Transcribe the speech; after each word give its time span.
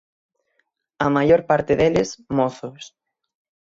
A 1.05 1.07
maior 1.15 1.41
parte 1.49 1.73
deles, 1.79 2.09
mozos. 2.37 2.83